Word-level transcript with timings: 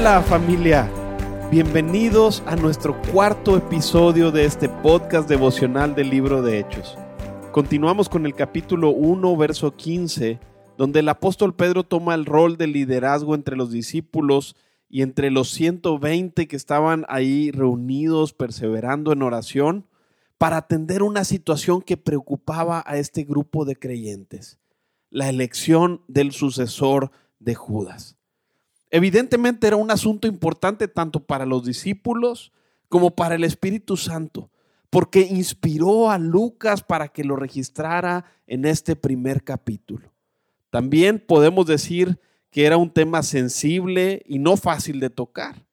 Hola 0.00 0.22
familia, 0.22 0.88
bienvenidos 1.50 2.44
a 2.46 2.54
nuestro 2.54 3.02
cuarto 3.10 3.56
episodio 3.56 4.30
de 4.30 4.44
este 4.44 4.68
podcast 4.68 5.28
devocional 5.28 5.96
del 5.96 6.08
libro 6.08 6.40
de 6.40 6.60
Hechos. 6.60 6.96
Continuamos 7.50 8.08
con 8.08 8.24
el 8.24 8.36
capítulo 8.36 8.90
1, 8.90 9.36
verso 9.36 9.74
15, 9.74 10.38
donde 10.76 11.00
el 11.00 11.08
apóstol 11.08 11.52
Pedro 11.56 11.82
toma 11.82 12.14
el 12.14 12.26
rol 12.26 12.56
de 12.56 12.68
liderazgo 12.68 13.34
entre 13.34 13.56
los 13.56 13.72
discípulos 13.72 14.54
y 14.88 15.02
entre 15.02 15.32
los 15.32 15.50
120 15.50 16.46
que 16.46 16.56
estaban 16.56 17.04
ahí 17.08 17.50
reunidos, 17.50 18.32
perseverando 18.32 19.12
en 19.12 19.22
oración, 19.22 19.84
para 20.38 20.58
atender 20.58 21.02
una 21.02 21.24
situación 21.24 21.82
que 21.82 21.96
preocupaba 21.96 22.84
a 22.86 22.98
este 22.98 23.24
grupo 23.24 23.64
de 23.64 23.74
creyentes, 23.74 24.60
la 25.10 25.28
elección 25.28 26.02
del 26.06 26.30
sucesor 26.30 27.10
de 27.40 27.56
Judas. 27.56 28.17
Evidentemente 28.90 29.66
era 29.66 29.76
un 29.76 29.90
asunto 29.90 30.26
importante 30.26 30.88
tanto 30.88 31.20
para 31.20 31.44
los 31.44 31.64
discípulos 31.64 32.52
como 32.88 33.10
para 33.10 33.34
el 33.34 33.44
Espíritu 33.44 33.96
Santo, 33.96 34.50
porque 34.88 35.20
inspiró 35.20 36.10
a 36.10 36.18
Lucas 36.18 36.82
para 36.82 37.08
que 37.08 37.24
lo 37.24 37.36
registrara 37.36 38.24
en 38.46 38.64
este 38.64 38.96
primer 38.96 39.44
capítulo. 39.44 40.10
También 40.70 41.18
podemos 41.18 41.66
decir 41.66 42.18
que 42.50 42.64
era 42.64 42.78
un 42.78 42.90
tema 42.90 43.22
sensible 43.22 44.22
y 44.26 44.38
no 44.38 44.56
fácil 44.56 45.00
de 45.00 45.10
tocar. 45.10 45.66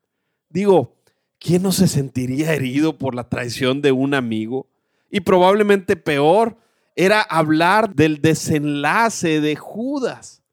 Digo, 0.50 0.95
¿quién 1.39 1.63
no 1.63 1.72
se 1.72 1.88
sentiría 1.88 2.53
herido 2.53 2.97
por 2.97 3.16
la 3.16 3.29
traición 3.29 3.81
de 3.81 3.94
un 3.94 4.13
amigo? 4.13 4.67
Y 5.09 5.22
probablemente 5.22 5.95
peor 5.95 6.57
era 6.97 7.22
hablar 7.22 7.95
del 7.95 8.22
desenlace 8.22 9.39
de 9.39 9.55
Judas. 9.55 10.44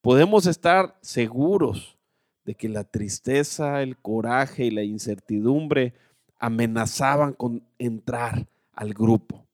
Podemos 0.00 0.46
estar 0.46 0.96
seguros 1.02 1.99
de 2.44 2.54
que 2.54 2.68
la 2.68 2.84
tristeza, 2.84 3.82
el 3.82 3.96
coraje 3.96 4.66
y 4.66 4.70
la 4.70 4.82
incertidumbre 4.82 5.94
amenazaban 6.38 7.34
con 7.34 7.62
entrar 7.78 8.46
al 8.72 8.94
grupo. 8.94 9.46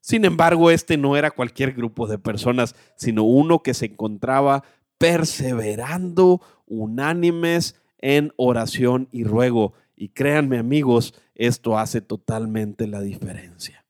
Sin 0.00 0.24
embargo, 0.24 0.70
este 0.70 0.96
no 0.96 1.16
era 1.16 1.32
cualquier 1.32 1.72
grupo 1.72 2.06
de 2.06 2.18
personas, 2.18 2.76
sino 2.96 3.24
uno 3.24 3.62
que 3.62 3.74
se 3.74 3.86
encontraba 3.86 4.62
perseverando 4.98 6.40
unánimes 6.66 7.74
en 7.98 8.32
oración 8.36 9.08
y 9.10 9.24
ruego. 9.24 9.72
Y 9.96 10.10
créanme 10.10 10.58
amigos, 10.58 11.14
esto 11.34 11.78
hace 11.78 12.00
totalmente 12.00 12.86
la 12.86 13.00
diferencia. 13.00 13.85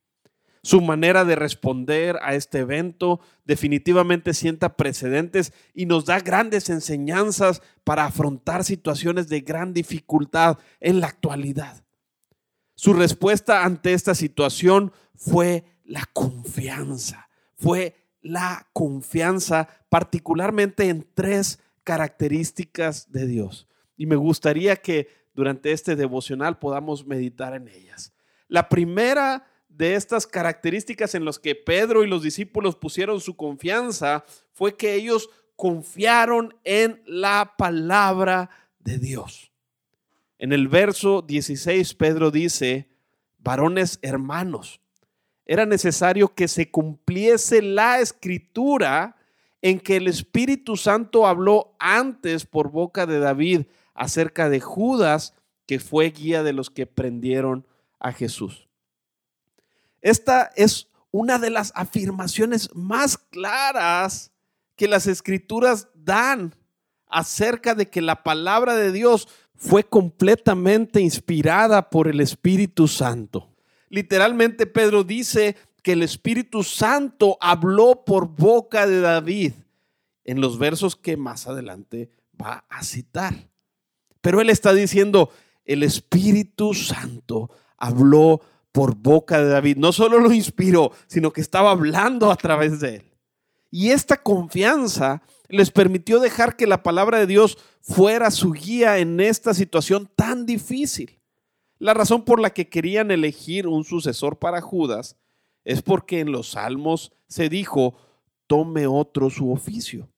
Su 0.67 0.81
manera 0.81 1.25
de 1.25 1.37
responder 1.37 2.19
a 2.23 2.35
este 2.35 2.59
evento 2.59 3.21
definitivamente 3.45 4.35
sienta 4.35 4.77
precedentes 4.77 5.53
y 5.75 5.87
nos 5.87 6.07
da 6.07 6.19
grandes 6.19 6.71
enseñanzas 6.71 7.63
para 7.85 8.05
afrontar 8.05 8.65
situaciones 8.65 9.29
de 9.29 9.43
gran 9.43 9.73
dificultad 9.73 10.59
en 10.81 10.99
la 10.99 11.07
actualidad. 11.07 11.85
Su 12.75 12.95
respuesta 12.95 13.65
ante 13.65 13.93
esta 13.93 14.17
situación 14.17 14.91
fue 15.15 15.63
la 15.85 16.05
confianza, 16.13 17.29
fue 17.55 17.95
la 18.21 18.67
confianza 18.73 19.69
particularmente 19.89 20.89
en 20.89 21.07
tres 21.15 21.61
características 21.85 23.13
de 23.13 23.29
Dios. 23.29 23.69
Y 23.97 24.07
me 24.07 24.17
gustaría 24.17 24.75
que 24.75 25.07
durante 25.33 25.71
este 25.71 25.95
devocional 25.95 26.59
podamos 26.59 27.07
meditar 27.07 27.55
en 27.55 27.69
ellas. 27.69 28.13
La 28.49 28.69
primera 28.69 29.47
de 29.77 29.95
estas 29.95 30.27
características 30.27 31.15
en 31.15 31.25
las 31.25 31.39
que 31.39 31.55
Pedro 31.55 32.03
y 32.03 32.09
los 32.09 32.23
discípulos 32.23 32.77
pusieron 32.77 33.21
su 33.21 33.37
confianza 33.37 34.25
fue 34.53 34.77
que 34.77 34.95
ellos 34.95 35.29
confiaron 35.55 36.55
en 36.65 37.03
la 37.07 37.55
palabra 37.59 38.49
de 38.79 38.99
Dios. 38.99 39.53
En 40.39 40.53
el 40.53 40.69
verso 40.69 41.23
16 41.23 41.95
Pedro 41.95 42.31
dice, 42.31 42.89
varones 43.39 43.99
hermanos, 44.01 44.81
era 45.45 45.67
necesario 45.67 46.35
que 46.35 46.49
se 46.49 46.71
cumpliese 46.71 47.61
la 47.61 48.01
escritura 48.01 49.17
en 49.61 49.79
que 49.79 49.97
el 49.97 50.09
Espíritu 50.09 50.77
Santo 50.77 51.27
habló 51.27 51.77
antes 51.79 52.47
por 52.47 52.71
boca 52.71 53.07
de 53.07 53.19
David 53.19 53.63
acerca 53.95 54.49
de 54.49 54.61
Judas, 54.61 55.35
que 55.67 55.81
fue 55.81 56.11
guía 56.11 56.43
de 56.43 56.53
los 56.53 56.71
que 56.71 56.87
prendieron 56.87 57.67
a 57.99 58.13
Jesús. 58.13 58.67
Esta 60.01 60.51
es 60.57 60.89
una 61.11 61.39
de 61.39 61.51
las 61.51 61.73
afirmaciones 61.75 62.71
más 62.75 63.17
claras 63.17 64.33
que 64.77 64.89
las 64.89 65.07
escrituras 65.07 65.89
dan 65.95 66.55
acerca 67.09 67.75
de 67.75 67.89
que 67.89 68.03
la 68.03 68.23
palabra 68.23 68.75
de 68.75 68.93
Dios 68.93 69.29
fue 69.55 69.85
completamente 69.85 71.01
inspirada 71.01 71.89
por 71.89 72.09
el 72.09 72.21
Espíritu 72.21 72.89
Santo. 72.89 73.55
Literalmente 73.89 74.67
Pedro 74.67 75.05
dice 75.05 75.57
que 75.83 75.93
el 75.93 76.03
Espíritu 76.03 76.63
Santo 76.63 77.39
habló 77.41 78.05
por 78.05 78.29
boca 78.29 78.87
de 78.87 79.01
David 79.01 79.53
en 80.25 80.41
los 80.41 80.59
versos 80.59 80.97
que 80.97 81.17
más 81.17 81.47
adelante 81.47 82.11
va 82.41 82.67
a 82.69 82.83
citar. 82.83 83.49
Pero 84.21 84.41
él 84.41 84.51
está 84.51 84.75
diciendo, 84.75 85.31
el 85.65 85.83
Espíritu 85.83 86.75
Santo 86.75 87.51
habló 87.79 88.41
por 88.77 88.95
boca 88.95 89.43
de 89.43 89.49
David. 89.49 89.79
No 89.79 89.91
solo 89.91 90.21
lo 90.21 90.31
inspiró, 90.31 90.93
sino 91.07 91.33
que 91.33 91.41
estaba 91.41 91.71
hablando 91.71 92.31
a 92.31 92.37
través 92.37 92.79
de 92.79 92.97
él. 92.97 93.05
Y 93.71 93.89
esta 93.89 94.23
confianza 94.23 95.23
les 95.49 95.71
permitió 95.71 96.21
dejar 96.21 96.57
que 96.57 96.67
la 96.67 96.83
palabra 96.83 97.19
de 97.19 97.27
Dios 97.27 97.57
fuera 97.81 98.31
su 98.31 98.53
guía 98.53 98.99
en 98.99 99.19
esta 99.19 99.55
situación 99.55 100.11
tan 100.15 100.45
difícil. 100.45 101.19
La 101.79 101.95
razón 101.95 102.23
por 102.27 102.39
la 102.39 102.51
que 102.51 102.69
querían 102.69 103.11
elegir 103.11 103.67
un 103.67 103.83
sucesor 103.83 104.39
para 104.39 104.61
Judas 104.61 105.17
es 105.65 105.81
porque 105.81 106.21
en 106.21 106.31
los 106.31 106.51
salmos 106.51 107.15
se 107.29 107.49
dijo, 107.49 107.97
tome 108.47 108.87
otro 108.87 109.31
su 109.31 109.53
oficio. 109.53 110.11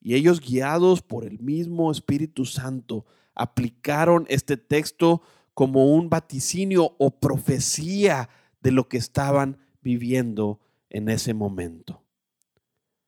Y 0.00 0.14
ellos 0.14 0.40
guiados 0.40 1.02
por 1.02 1.26
el 1.26 1.40
mismo 1.40 1.92
Espíritu 1.92 2.46
Santo 2.46 3.04
aplicaron 3.34 4.24
este 4.30 4.56
texto 4.56 5.20
como 5.58 5.86
un 5.86 6.08
vaticinio 6.08 6.94
o 6.98 7.18
profecía 7.18 8.28
de 8.60 8.70
lo 8.70 8.88
que 8.88 8.96
estaban 8.96 9.58
viviendo 9.82 10.60
en 10.88 11.08
ese 11.08 11.34
momento. 11.34 12.04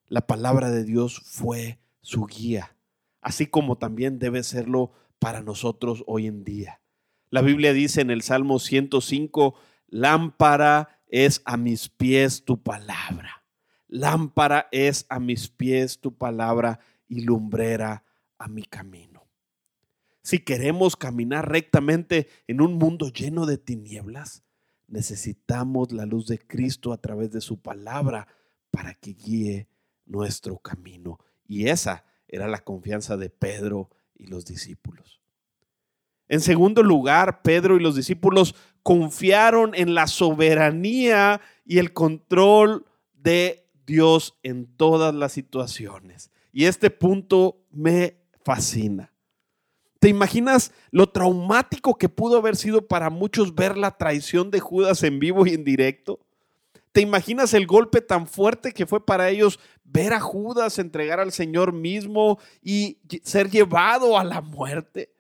La 0.09 0.27
palabra 0.27 0.69
de 0.72 0.83
Dios 0.83 1.22
fue 1.25 1.78
su 2.00 2.27
guía, 2.27 2.75
así 3.21 3.47
como 3.47 3.78
también 3.78 4.19
debe 4.19 4.43
serlo 4.43 4.91
para 5.21 5.43
nosotros 5.43 6.03
hoy 6.09 6.27
en 6.27 6.43
día. 6.43 6.81
La 7.28 7.41
Biblia 7.41 7.72
dice 7.72 8.00
en 8.00 8.10
el 8.10 8.21
Salmo 8.21 8.59
105, 8.59 9.55
lámpara 9.87 11.00
es 11.06 11.43
a 11.44 11.56
mis 11.56 11.89
pies 11.89 12.44
tu 12.44 12.60
palabra. 12.60 13.44
Lámpara 13.87 14.66
es 14.72 15.06
a 15.09 15.21
mis 15.21 15.47
pies 15.47 16.00
tu 16.00 16.19
palabra 16.19 16.80
y 17.07 17.21
lumbrera 17.21 18.03
a 18.39 18.48
mi 18.48 18.65
camino. 18.65 19.20
Si 20.22 20.41
queremos 20.41 20.97
caminar 20.97 21.49
rectamente 21.49 22.28
en 22.47 22.61
un 22.61 22.75
mundo 22.75 23.09
lleno 23.09 23.47
de 23.47 23.59
tinieblas, 23.59 24.45
necesitamos 24.87 25.93
la 25.93 26.05
luz 26.05 26.27
de 26.27 26.39
Cristo 26.39 26.93
a 26.93 26.99
través 26.99 27.31
de 27.31 27.41
su 27.41 27.61
palabra 27.61 28.27
para 28.71 28.95
que 28.95 29.15
guíe 29.15 29.69
nuestro 30.05 30.59
camino. 30.59 31.19
Y 31.47 31.69
esa 31.69 32.05
era 32.28 32.49
la 32.49 32.59
confianza 32.59 33.17
de 33.17 33.31
Pedro 33.31 33.91
y 34.15 34.27
los 34.27 34.45
discípulos. 34.45 35.21
En 36.28 36.41
segundo 36.41 36.83
lugar, 36.83 37.43
Pedro 37.43 37.77
y 37.77 37.81
los 37.81 37.97
discípulos 37.97 38.55
confiaron 38.83 39.75
en 39.75 39.95
la 39.95 40.07
soberanía 40.07 41.41
y 41.65 41.78
el 41.78 41.93
control 41.93 42.87
de 43.15 43.69
Dios 43.87 44.39
en 44.43 44.66
todas 44.77 45.15
las 45.15 45.33
situaciones. 45.33 46.31
Y 46.53 46.66
este 46.66 46.91
punto 46.91 47.66
me 47.71 48.16
fascina. 48.45 49.09
¿Te 50.01 50.09
imaginas 50.09 50.73
lo 50.91 51.11
traumático 51.11 51.99
que 51.99 52.09
pudo 52.09 52.39
haber 52.39 52.57
sido 52.57 52.89
para 52.89 53.11
muchos 53.11 53.55
ver 53.55 53.77
la 53.77 53.99
traición 53.99 54.51
de 54.51 54.59
Judas 54.59 55.03
en 55.03 55.21
vivo 55.21 55.47
y 55.47 55.51
en 55.51 55.63
directo? 55.63 56.21
¿Te 56.93 57.03
imaginas 57.03 57.53
el 57.53 57.67
golpe 57.67 58.01
tan 58.01 58.27
fuerte 58.27 58.73
que 58.73 58.87
fue 58.87 59.05
para 59.05 59.29
ellos 59.29 59.61
ver 59.85 60.15
a 60.15 60.21
Judas 60.21 60.79
entregar 60.79 61.21
al 61.21 61.33
Señor 61.33 61.75
mismo 61.75 62.39
y 62.63 62.99
ser 63.23 63.51
llevado 63.51 64.19
a 64.19 64.25
la 64.25 64.41
muerte? 64.41 65.13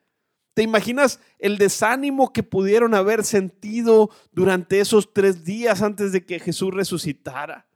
¿Te 0.54 0.62
imaginas 0.62 1.20
el 1.38 1.58
desánimo 1.58 2.32
que 2.32 2.42
pudieron 2.42 2.94
haber 2.94 3.22
sentido 3.22 4.08
durante 4.32 4.80
esos 4.80 5.12
tres 5.12 5.44
días 5.44 5.82
antes 5.82 6.10
de 6.10 6.24
que 6.24 6.40
Jesús 6.40 6.72
resucitara? 6.72 7.66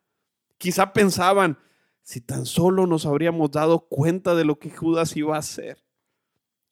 Quizá 0.56 0.94
pensaban, 0.94 1.58
si 2.02 2.22
tan 2.22 2.46
solo 2.46 2.86
nos 2.86 3.04
habríamos 3.04 3.50
dado 3.50 3.80
cuenta 3.80 4.34
de 4.34 4.46
lo 4.46 4.58
que 4.58 4.70
Judas 4.70 5.14
iba 5.16 5.36
a 5.36 5.40
hacer. 5.40 5.83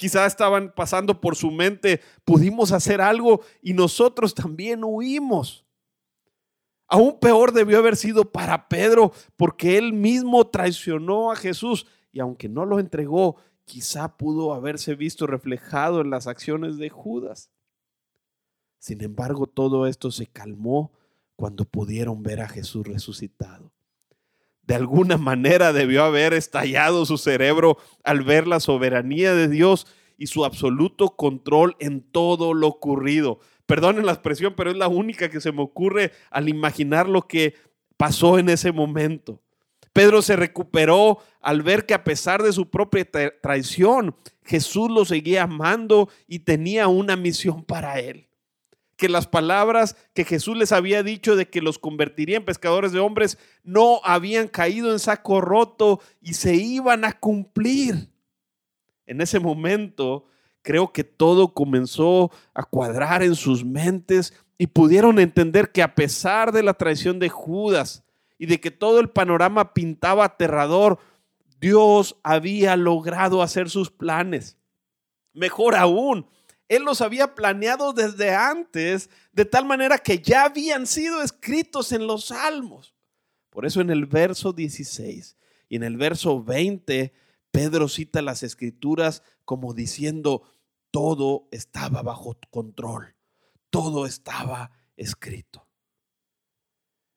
Quizá 0.03 0.27
estaban 0.27 0.73
pasando 0.75 1.21
por 1.21 1.37
su 1.37 1.53
mente, 1.53 2.01
pudimos 2.25 2.73
hacer 2.73 3.01
algo 3.01 3.43
y 3.63 3.73
nosotros 3.73 4.35
también 4.35 4.83
huimos. 4.83 5.65
Aún 6.89 7.21
peor 7.21 7.53
debió 7.53 7.79
haber 7.79 7.95
sido 7.95 8.25
para 8.33 8.69
Pedro, 8.69 9.13
porque 9.37 9.79
él 9.79 9.93
mismo 9.93 10.49
traicionó 10.49 11.31
a 11.31 11.37
Jesús 11.37 11.87
y 12.11 12.19
aunque 12.19 12.49
no 12.49 12.67
lo 12.67 12.81
entregó, 12.81 13.37
quizá 13.65 14.17
pudo 14.17 14.55
haberse 14.55 14.97
visto 14.97 15.29
reflejado 15.29 16.01
en 16.01 16.11
las 16.11 16.27
acciones 16.27 16.79
de 16.79 16.89
Judas. 16.89 17.53
Sin 18.81 19.05
embargo, 19.05 19.47
todo 19.47 19.87
esto 19.87 20.11
se 20.11 20.27
calmó 20.27 20.91
cuando 21.37 21.65
pudieron 21.65 22.25
ver 22.25 22.41
a 22.41 22.49
Jesús 22.49 22.89
resucitado. 22.89 23.72
De 24.63 24.75
alguna 24.75 25.19
manera 25.19 25.73
debió 25.73 26.05
haber 26.05 26.35
estallado 26.35 27.05
su 27.05 27.19
cerebro 27.19 27.79
al 28.05 28.23
ver 28.23 28.47
la 28.47 28.61
soberanía 28.61 29.35
de 29.35 29.49
Dios 29.49 29.87
y 30.17 30.29
su 30.29 30.45
absoluto 30.45 31.17
control 31.17 31.77
en 31.81 32.01
todo 32.01 32.55
lo 32.55 32.69
ocurrido. 32.69 33.41
Perdonen 33.67 34.07
la 34.07 34.13
expresión, 34.13 34.55
pero 34.57 34.71
es 34.71 34.77
la 34.77 34.89
única 34.89 35.29
que 35.31 35.41
se 35.41 35.53
me 35.53 35.63
ocurre 35.63 36.13
al 36.31 36.49
imaginar 36.49 37.09
lo 37.09 37.27
que 37.27 37.55
pasó 37.97 38.39
en 38.39 38.49
ese 38.49 38.71
momento. 38.71 39.41
Pedro 39.93 40.23
se 40.23 40.37
recuperó 40.37 41.19
al 41.41 41.63
ver 41.63 41.85
que 41.85 41.95
a 41.95 42.05
pesar 42.05 42.43
de 42.43 42.53
su 42.53 42.71
propia 42.71 43.07
traición, 43.43 44.17
Jesús 44.45 44.91
lo 44.91 45.05
seguía 45.05 45.43
amando 45.43 46.09
y 46.27 46.41
tenía 46.41 46.89
una 46.89 47.17
misión 47.17 47.65
para 47.65 47.99
él. 48.01 48.29
Que 49.03 49.09
las 49.09 49.27
palabras 49.27 49.97
que 50.15 50.25
Jesús 50.25 50.57
les 50.57 50.71
había 50.71 51.03
dicho 51.03 51.35
de 51.35 51.49
que 51.49 51.61
los 51.61 51.81
convertiría 51.81 52.37
en 52.37 52.45
pescadores 52.45 52.93
de 52.93 53.01
hombres 53.01 53.37
no 53.65 54.01
habían 54.05 54.47
caído 54.47 54.93
en 54.93 55.01
saco 55.01 55.41
roto 55.41 56.01
y 56.21 56.35
se 56.35 56.55
iban 56.55 57.05
a 57.05 57.19
cumplir. 57.19 58.11
En 59.05 59.21
ese 59.21 59.41
momento 59.41 60.27
creo 60.63 60.93
que 60.93 61.03
todo 61.03 61.53
comenzó 61.53 62.31
a 62.55 62.63
cuadrar 62.63 63.25
en 63.25 63.35
sus 63.35 63.65
mentes 63.65 64.35
y 64.57 64.69
pudieron 64.69 65.19
entender 65.19 65.73
que 65.73 65.83
a 65.83 65.97
pesar 65.97 66.53
de 66.53 66.63
la 66.63 66.75
traición 66.75 67.19
de 67.19 67.29
Judas, 67.29 68.05
y 68.39 68.47
de 68.47 68.61
que 68.61 68.71
todo 68.71 69.01
el 69.01 69.09
panorama 69.09 69.73
pintaba 69.73 70.25
aterrador, 70.25 70.99
Dios 71.61 72.17
había 72.23 72.77
logrado 72.77 73.41
hacer 73.41 73.71
sus 73.71 73.91
planes. 73.91 74.59
Mejor 75.33 75.77
aún, 75.77 76.27
Él 76.73 76.85
los 76.85 77.03
había 77.03 77.35
planeado 77.35 77.93
desde 77.93 78.35
antes, 78.35 79.11
de 79.31 79.45
tal 79.45 79.67
manera 79.67 79.99
que 79.99 80.21
ya 80.21 80.45
habían 80.45 80.87
sido 80.87 81.21
escritos 81.21 81.93
en 81.93 82.07
los 82.07 82.29
salmos. 82.29 82.95
Por 83.51 83.67
eso 83.67 83.83
en 83.83 83.91
el 83.91 84.07
verso 84.07 84.55
16 84.55 85.37
y 85.69 85.77
en 85.77 85.83
el 85.83 85.99
verso 85.99 86.43
20, 86.43 87.13
Pedro 87.51 87.89
cita 87.89 88.23
las 88.23 88.43
escrituras 88.43 89.23
como 89.45 89.75
diciendo, 89.75 90.45
todo 90.91 91.47
estaba 91.51 92.01
bajo 92.01 92.39
control, 92.49 93.17
todo 93.69 94.07
estaba 94.07 94.71
escrito. 94.97 95.67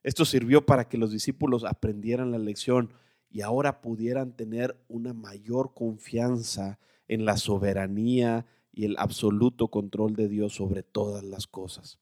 Esto 0.04 0.26
sirvió 0.26 0.66
para 0.66 0.90
que 0.90 0.98
los 0.98 1.12
discípulos 1.12 1.64
aprendieran 1.64 2.34
la 2.34 2.40
lección 2.40 2.92
y 3.30 3.40
ahora 3.40 3.80
pudieran 3.80 4.34
tener 4.36 4.78
una 4.90 5.14
mayor 5.14 5.74
confianza 5.74 6.78
en 7.08 7.24
la 7.24 7.38
soberanía 7.38 8.46
y 8.76 8.86
el 8.86 8.96
absoluto 9.00 9.70
control 9.70 10.16
de 10.16 10.28
Dios 10.28 10.54
sobre 10.54 10.84
todas 10.84 11.24
las 11.24 11.48
cosas. 11.48 11.98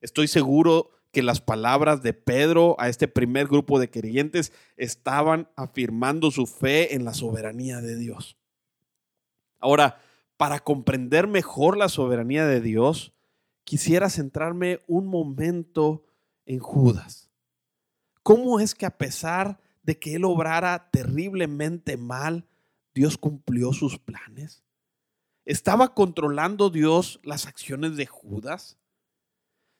Estoy 0.00 0.28
seguro 0.28 0.90
que 1.10 1.22
las 1.22 1.40
palabras 1.40 2.02
de 2.02 2.12
Pedro 2.12 2.76
a 2.78 2.90
este 2.90 3.08
primer 3.08 3.46
grupo 3.46 3.80
de 3.80 3.88
creyentes 3.88 4.52
estaban 4.76 5.48
afirmando 5.56 6.30
su 6.30 6.46
fe 6.46 6.94
en 6.94 7.04
la 7.06 7.14
soberanía 7.14 7.80
de 7.80 7.96
Dios. 7.96 8.36
Ahora, 9.58 9.98
para 10.36 10.60
comprender 10.60 11.26
mejor 11.26 11.78
la 11.78 11.88
soberanía 11.88 12.44
de 12.44 12.60
Dios, 12.60 13.14
quisiera 13.64 14.10
centrarme 14.10 14.80
un 14.86 15.06
momento 15.06 16.04
en 16.44 16.58
Judas. 16.58 17.30
¿Cómo 18.22 18.60
es 18.60 18.74
que 18.74 18.84
a 18.84 18.98
pesar 18.98 19.58
de 19.82 19.98
que 19.98 20.16
él 20.16 20.24
obrara 20.24 20.90
terriblemente 20.90 21.96
mal, 21.96 22.46
Dios 22.94 23.16
cumplió 23.16 23.72
sus 23.72 23.98
planes? 23.98 24.65
¿Estaba 25.46 25.94
controlando 25.94 26.70
Dios 26.70 27.20
las 27.22 27.46
acciones 27.46 27.96
de 27.96 28.06
Judas? 28.06 28.76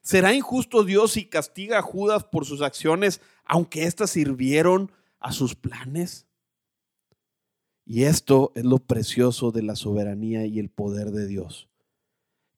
¿Será 0.00 0.32
injusto 0.32 0.84
Dios 0.84 1.12
si 1.12 1.26
castiga 1.26 1.78
a 1.78 1.82
Judas 1.82 2.22
por 2.22 2.46
sus 2.46 2.62
acciones, 2.62 3.20
aunque 3.44 3.82
éstas 3.82 4.10
sirvieron 4.10 4.92
a 5.18 5.32
sus 5.32 5.56
planes? 5.56 6.28
Y 7.84 8.04
esto 8.04 8.52
es 8.54 8.64
lo 8.64 8.78
precioso 8.78 9.50
de 9.50 9.62
la 9.62 9.74
soberanía 9.74 10.46
y 10.46 10.60
el 10.60 10.70
poder 10.70 11.10
de 11.10 11.26
Dios, 11.26 11.68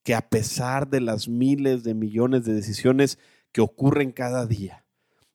que 0.02 0.14
a 0.14 0.28
pesar 0.28 0.88
de 0.88 1.00
las 1.00 1.28
miles 1.28 1.84
de 1.84 1.94
millones 1.94 2.44
de 2.44 2.52
decisiones 2.52 3.19
que 3.52 3.62
ocurren 3.62 4.12
cada 4.12 4.46
día. 4.46 4.84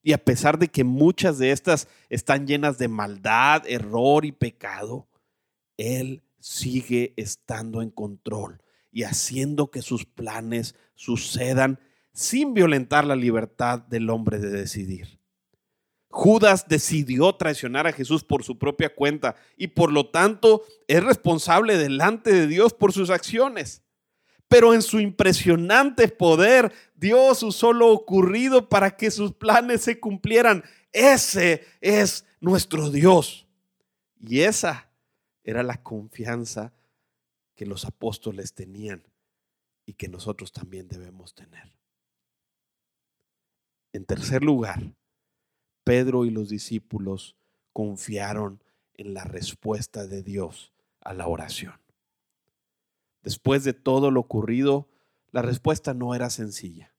Y 0.00 0.12
a 0.12 0.18
pesar 0.18 0.58
de 0.58 0.68
que 0.68 0.84
muchas 0.84 1.38
de 1.38 1.50
estas 1.50 1.88
están 2.08 2.46
llenas 2.46 2.78
de 2.78 2.88
maldad, 2.88 3.64
error 3.66 4.24
y 4.24 4.32
pecado, 4.32 5.08
Él 5.76 6.23
sigue 6.44 7.14
estando 7.16 7.80
en 7.80 7.88
control 7.88 8.60
y 8.92 9.04
haciendo 9.04 9.70
que 9.70 9.80
sus 9.80 10.04
planes 10.04 10.74
sucedan 10.94 11.80
sin 12.12 12.52
violentar 12.52 13.06
la 13.06 13.16
libertad 13.16 13.78
del 13.78 14.10
hombre 14.10 14.38
de 14.38 14.50
decidir. 14.50 15.18
Judas 16.10 16.68
decidió 16.68 17.34
traicionar 17.34 17.86
a 17.86 17.92
Jesús 17.92 18.22
por 18.22 18.44
su 18.44 18.58
propia 18.58 18.94
cuenta 18.94 19.36
y 19.56 19.68
por 19.68 19.90
lo 19.90 20.10
tanto 20.10 20.62
es 20.86 21.02
responsable 21.02 21.78
delante 21.78 22.30
de 22.30 22.46
Dios 22.46 22.74
por 22.74 22.92
sus 22.92 23.08
acciones 23.08 23.80
pero 24.48 24.74
en 24.74 24.82
su 24.82 25.00
impresionante 25.00 26.08
poder 26.08 26.70
Dios 26.94 27.42
usó 27.42 27.72
lo 27.72 27.90
ocurrido 27.90 28.68
para 28.68 28.96
que 28.96 29.10
sus 29.10 29.32
planes 29.32 29.80
se 29.80 29.98
cumplieran. 29.98 30.62
Ese 30.92 31.64
es 31.80 32.24
nuestro 32.38 32.90
Dios. 32.90 33.48
Y 34.20 34.40
esa 34.40 34.88
era 35.44 35.62
la 35.62 35.82
confianza 35.82 36.72
que 37.54 37.66
los 37.66 37.84
apóstoles 37.84 38.54
tenían 38.54 39.04
y 39.86 39.92
que 39.92 40.08
nosotros 40.08 40.52
también 40.52 40.88
debemos 40.88 41.34
tener. 41.34 41.72
En 43.92 44.04
tercer 44.06 44.42
lugar, 44.42 44.94
Pedro 45.84 46.24
y 46.24 46.30
los 46.30 46.48
discípulos 46.48 47.36
confiaron 47.72 48.62
en 48.94 49.14
la 49.14 49.24
respuesta 49.24 50.06
de 50.06 50.22
Dios 50.22 50.72
a 51.00 51.12
la 51.12 51.28
oración. 51.28 51.78
Después 53.22 53.64
de 53.64 53.74
todo 53.74 54.10
lo 54.10 54.20
ocurrido, 54.20 54.88
la 55.30 55.42
respuesta 55.42 55.94
no 55.94 56.14
era 56.14 56.30
sencilla. 56.30 56.94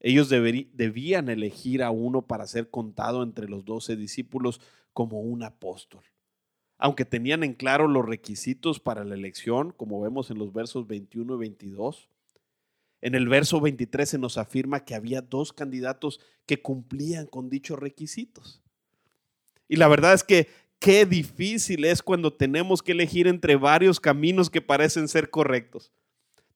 Ellos 0.00 0.28
debían 0.28 1.28
elegir 1.28 1.82
a 1.82 1.90
uno 1.90 2.22
para 2.22 2.46
ser 2.46 2.70
contado 2.70 3.22
entre 3.22 3.48
los 3.48 3.64
doce 3.64 3.96
discípulos 3.96 4.60
como 4.92 5.20
un 5.20 5.42
apóstol. 5.42 6.04
Aunque 6.78 7.04
tenían 7.04 7.42
en 7.42 7.54
claro 7.54 7.88
los 7.88 8.04
requisitos 8.04 8.80
para 8.80 9.04
la 9.04 9.14
elección, 9.14 9.72
como 9.72 10.00
vemos 10.00 10.30
en 10.30 10.38
los 10.38 10.52
versos 10.52 10.86
21 10.86 11.34
y 11.34 11.38
22, 11.38 12.08
en 13.00 13.14
el 13.14 13.28
verso 13.28 13.60
23 13.60 14.08
se 14.08 14.18
nos 14.18 14.38
afirma 14.38 14.84
que 14.84 14.94
había 14.94 15.22
dos 15.22 15.52
candidatos 15.52 16.20
que 16.44 16.60
cumplían 16.60 17.26
con 17.26 17.48
dichos 17.48 17.78
requisitos. 17.78 18.62
Y 19.68 19.76
la 19.76 19.88
verdad 19.88 20.14
es 20.14 20.24
que 20.24 20.48
qué 20.78 21.06
difícil 21.06 21.84
es 21.84 22.02
cuando 22.02 22.32
tenemos 22.32 22.82
que 22.82 22.92
elegir 22.92 23.26
entre 23.26 23.56
varios 23.56 24.00
caminos 24.00 24.50
que 24.50 24.60
parecen 24.60 25.08
ser 25.08 25.30
correctos. 25.30 25.92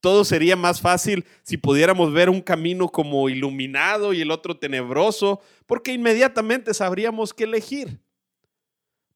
Todo 0.00 0.24
sería 0.24 0.56
más 0.56 0.80
fácil 0.80 1.26
si 1.42 1.58
pudiéramos 1.58 2.12
ver 2.12 2.30
un 2.30 2.40
camino 2.40 2.88
como 2.88 3.28
iluminado 3.28 4.14
y 4.14 4.22
el 4.22 4.30
otro 4.30 4.56
tenebroso, 4.56 5.40
porque 5.66 5.92
inmediatamente 5.92 6.72
sabríamos 6.72 7.34
qué 7.34 7.44
elegir. 7.44 8.00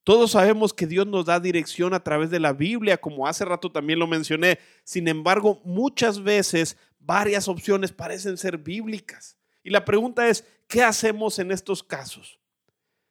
Todos 0.05 0.31
sabemos 0.31 0.71
que 0.71 0.85
Dios 0.85 1.07
nos 1.07 1.25
da 1.25 1.39
dirección 1.39 1.95
a 1.95 2.03
través 2.03 2.29
de 2.29 2.39
la 2.39 2.53
Biblia, 2.53 2.97
como 2.97 3.25
hace 3.25 3.43
rato 3.43 3.71
también 3.71 3.97
lo 3.97 4.05
mencioné. 4.05 4.59
Sin 4.83 5.07
embargo, 5.07 5.59
muchas 5.65 6.21
veces 6.21 6.77
varias 6.99 7.47
opciones 7.47 7.91
parecen 7.91 8.37
ser 8.37 8.59
bíblicas. 8.59 9.35
Y 9.63 9.71
la 9.71 9.83
pregunta 9.83 10.29
es, 10.29 10.45
¿qué 10.67 10.83
hacemos 10.83 11.39
en 11.39 11.51
estos 11.51 11.81
casos? 11.81 12.39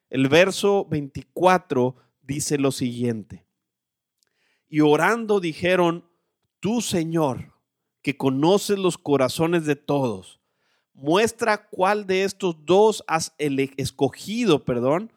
El 0.09 0.29
verso 0.29 0.87
24 0.89 1.97
dice 2.23 2.59
lo 2.59 2.71
siguiente. 2.71 3.45
Y 4.69 4.79
orando 4.79 5.41
dijeron, 5.41 6.09
tú 6.61 6.81
Señor, 6.81 7.55
que 8.03 8.17
conoces 8.17 8.79
los 8.79 8.99
corazones 8.99 9.67
de 9.67 9.75
todos, 9.75 10.41
muestra 10.93 11.69
cuál 11.69 12.07
de 12.07 12.23
estos 12.23 12.65
dos 12.65 13.03
has 13.09 13.35
escogido, 13.39 14.65
perdón, 14.65 15.11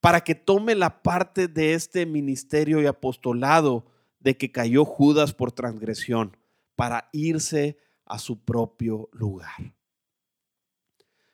para 0.00 0.22
que 0.22 0.34
tome 0.34 0.74
la 0.74 1.02
parte 1.02 1.48
de 1.48 1.74
este 1.74 2.06
ministerio 2.06 2.80
y 2.80 2.86
apostolado 2.86 3.86
de 4.18 4.36
que 4.36 4.52
cayó 4.52 4.84
Judas 4.84 5.34
por 5.34 5.52
transgresión 5.52 6.36
para 6.76 7.08
irse 7.12 7.78
a 8.06 8.18
su 8.18 8.44
propio 8.44 9.08
lugar. 9.12 9.74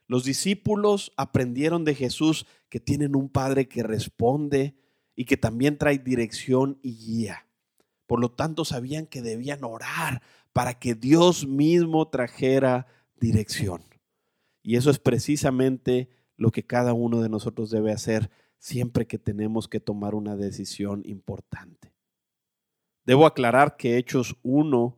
Los 0.08 0.24
discípulos 0.24 1.12
aprendieron 1.16 1.84
de 1.84 1.94
Jesús 1.94 2.46
que 2.68 2.80
tienen 2.80 3.16
un 3.16 3.28
Padre 3.28 3.68
que 3.68 3.82
responde 3.82 4.76
y 5.16 5.24
que 5.24 5.36
también 5.36 5.78
trae 5.78 5.98
dirección 5.98 6.78
y 6.82 6.96
guía. 6.96 7.46
Por 8.06 8.20
lo 8.20 8.30
tanto, 8.30 8.64
sabían 8.64 9.06
que 9.06 9.22
debían 9.22 9.64
orar 9.64 10.22
para 10.52 10.78
que 10.78 10.94
Dios 10.94 11.46
mismo 11.46 12.08
trajera 12.08 12.86
dirección. 13.16 13.82
Y 14.62 14.76
eso 14.76 14.90
es 14.90 14.98
precisamente 14.98 16.08
lo 16.36 16.50
que 16.50 16.64
cada 16.64 16.92
uno 16.92 17.20
de 17.20 17.28
nosotros 17.28 17.70
debe 17.70 17.92
hacer 17.92 18.30
siempre 18.58 19.06
que 19.06 19.18
tenemos 19.18 19.68
que 19.68 19.80
tomar 19.80 20.14
una 20.14 20.36
decisión 20.36 21.02
importante. 21.04 21.92
Debo 23.04 23.26
aclarar 23.26 23.76
que 23.76 23.96
Hechos 23.98 24.36
1 24.42 24.96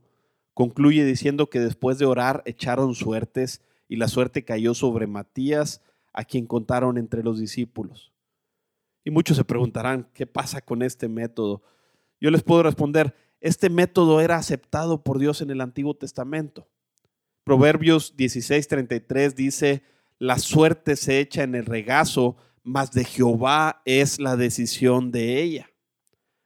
concluye 0.54 1.04
diciendo 1.04 1.50
que 1.50 1.60
después 1.60 1.98
de 1.98 2.06
orar 2.06 2.42
echaron 2.46 2.94
suertes 2.94 3.62
y 3.86 3.96
la 3.96 4.08
suerte 4.08 4.44
cayó 4.44 4.74
sobre 4.74 5.06
Matías, 5.06 5.82
a 6.12 6.24
quien 6.24 6.46
contaron 6.46 6.98
entre 6.98 7.22
los 7.22 7.38
discípulos. 7.38 8.12
Y 9.04 9.10
muchos 9.10 9.36
se 9.36 9.44
preguntarán, 9.44 10.08
¿qué 10.14 10.26
pasa 10.26 10.60
con 10.60 10.82
este 10.82 11.08
método? 11.08 11.62
Yo 12.20 12.30
les 12.30 12.42
puedo 12.42 12.62
responder, 12.62 13.14
este 13.40 13.70
método 13.70 14.20
era 14.20 14.36
aceptado 14.36 15.04
por 15.04 15.18
Dios 15.18 15.40
en 15.42 15.50
el 15.50 15.60
Antiguo 15.60 15.94
Testamento. 15.94 16.66
Proverbios 17.44 18.16
16:33 18.16 19.34
dice, 19.34 19.82
la 20.18 20.38
suerte 20.38 20.96
se 20.96 21.20
echa 21.20 21.44
en 21.44 21.54
el 21.54 21.66
regazo, 21.66 22.36
mas 22.68 22.90
de 22.92 23.04
Jehová 23.04 23.80
es 23.86 24.20
la 24.20 24.36
decisión 24.36 25.10
de 25.10 25.42
ella. 25.42 25.70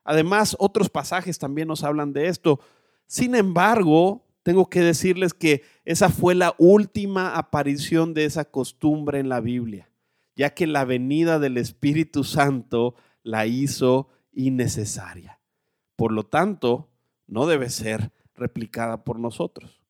Además, 0.05 0.57
otros 0.59 0.88
pasajes 0.88 1.38
también 1.38 1.67
nos 1.67 1.83
hablan 1.83 2.12
de 2.12 2.29
esto. 2.29 2.61
Sin 3.07 3.35
embargo, 3.35 4.25
tengo 4.45 4.71
que 4.71 4.81
decirles 4.81 5.35
que 5.35 5.62
esa 5.85 6.09
fue 6.09 6.35
la 6.37 6.55
última 6.59 7.37
aparición 7.37 8.14
de 8.14 8.25
esa 8.25 8.45
costumbre 8.45 9.19
en 9.19 9.29
la 9.29 9.41
Biblia, 9.41 9.91
ya 10.37 10.55
que 10.55 10.67
la 10.69 10.85
venida 10.85 11.41
del 11.41 11.59
Espíritu 11.59 12.23
Santo 12.23 12.95
la 13.25 13.47
hizo 13.47 14.09
innecesaria. 14.33 15.41
Por 15.97 16.12
lo 16.12 16.25
tanto, 16.25 16.88
no 17.26 17.47
debe 17.47 17.69
ser 17.69 18.12
replicada 18.37 19.02
por 19.05 19.19
nosotros. 19.19 19.83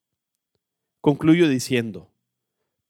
Concluyo 1.03 1.49
diciendo, 1.49 2.11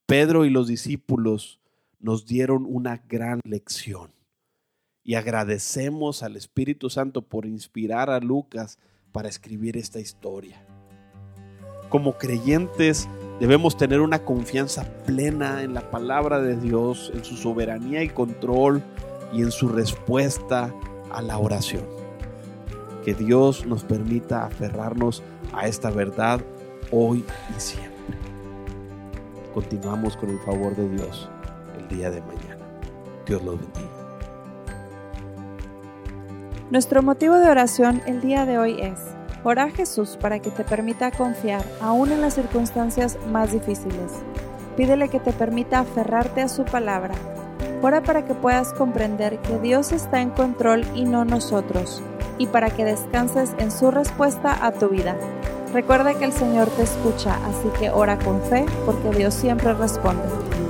Pedro 0.05 0.45
y 0.45 0.49
los 0.49 0.67
discípulos 0.67 1.59
nos 2.03 2.27
dieron 2.27 2.67
una 2.67 3.03
gran 3.09 3.39
lección 3.43 4.13
y 5.03 5.15
agradecemos 5.15 6.21
al 6.21 6.35
Espíritu 6.35 6.91
Santo 6.91 7.23
por 7.27 7.47
inspirar 7.47 8.11
a 8.11 8.19
Lucas 8.19 8.77
para 9.11 9.27
escribir 9.29 9.75
esta 9.75 9.99
historia 9.99 10.63
como 11.93 12.17
creyentes 12.17 13.07
debemos 13.39 13.77
tener 13.77 14.01
una 14.01 14.25
confianza 14.25 14.83
plena 15.05 15.61
en 15.61 15.75
la 15.75 15.91
palabra 15.91 16.41
de 16.41 16.55
Dios, 16.55 17.11
en 17.13 17.23
su 17.23 17.37
soberanía 17.37 18.01
y 18.01 18.09
control 18.09 18.81
y 19.31 19.43
en 19.43 19.51
su 19.51 19.69
respuesta 19.69 20.73
a 21.11 21.21
la 21.21 21.37
oración. 21.37 21.85
Que 23.05 23.13
Dios 23.13 23.67
nos 23.67 23.83
permita 23.83 24.43
aferrarnos 24.43 25.21
a 25.53 25.67
esta 25.67 25.91
verdad 25.91 26.41
hoy 26.89 27.23
y 27.55 27.61
siempre. 27.61 27.93
Continuamos 29.53 30.17
con 30.17 30.31
el 30.31 30.39
favor 30.39 30.75
de 30.75 30.89
Dios 30.89 31.29
el 31.77 31.87
día 31.87 32.09
de 32.09 32.21
mañana. 32.21 32.65
Dios 33.25 33.43
los 33.43 33.59
bendiga. 33.59 33.89
Nuestro 36.71 37.03
motivo 37.03 37.35
de 37.35 37.49
oración 37.49 38.01
el 38.07 38.21
día 38.21 38.45
de 38.45 38.57
hoy 38.57 38.81
es 38.81 38.99
Ora 39.45 39.65
a 39.65 39.69
Jesús 39.69 40.17
para 40.19 40.39
que 40.39 40.51
te 40.51 40.63
permita 40.63 41.11
confiar 41.11 41.63
aún 41.81 42.11
en 42.11 42.21
las 42.21 42.35
circunstancias 42.35 43.17
más 43.29 43.51
difíciles. 43.51 44.11
Pídele 44.77 45.09
que 45.09 45.19
te 45.19 45.33
permita 45.33 45.79
aferrarte 45.79 46.41
a 46.41 46.47
su 46.47 46.63
palabra. 46.63 47.13
Ora 47.81 48.01
para 48.01 48.23
que 48.25 48.33
puedas 48.33 48.71
comprender 48.71 49.39
que 49.39 49.59
Dios 49.59 49.91
está 49.91 50.21
en 50.21 50.29
control 50.29 50.85
y 50.95 51.03
no 51.03 51.25
nosotros, 51.25 52.01
y 52.37 52.47
para 52.47 52.69
que 52.69 52.85
descanses 52.85 53.51
en 53.57 53.69
su 53.69 53.91
respuesta 53.91 54.65
a 54.65 54.71
tu 54.71 54.87
vida. 54.87 55.17
Recuerda 55.73 56.13
que 56.13 56.23
el 56.23 56.31
Señor 56.31 56.69
te 56.69 56.83
escucha, 56.83 57.35
así 57.45 57.67
que 57.77 57.89
ora 57.89 58.17
con 58.19 58.41
fe 58.43 58.65
porque 58.85 59.09
Dios 59.09 59.33
siempre 59.33 59.73
responde. 59.73 60.42